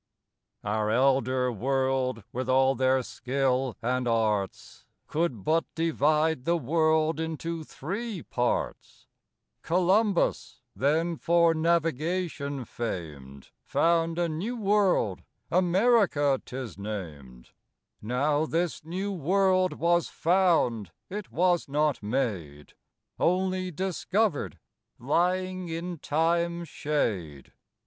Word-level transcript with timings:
Our 0.63 0.89
Elder 0.89 1.51
World, 1.51 2.23
with 2.33 2.49
all 2.49 2.73
their 2.73 3.03
Skill 3.03 3.77
and 3.83 4.07
Arts, 4.07 4.87
Could 5.05 5.43
but 5.43 5.63
divide 5.75 6.43
the 6.45 6.57
World 6.57 7.19
into 7.19 7.63
three 7.63 8.23
Parts: 8.23 9.05
Columbus, 9.61 10.59
then 10.75 11.17
for 11.17 11.53
Navigation 11.53 12.65
fam'd, 12.65 13.51
Found 13.65 14.17
a 14.17 14.27
new 14.27 14.57
World, 14.57 15.21
America 15.51 16.41
'tis 16.43 16.79
nam'd; 16.79 17.51
Now 18.01 18.47
this 18.47 18.83
new 18.83 19.11
World 19.11 19.73
was 19.73 20.07
found, 20.07 20.89
it 21.11 21.31
was 21.31 21.67
not 21.69 22.01
made, 22.01 22.73
Onely 23.19 23.69
discovered, 23.69 24.57
lying 24.97 25.69
in 25.69 25.99
Time's 25.99 26.67
shade. 26.69 27.53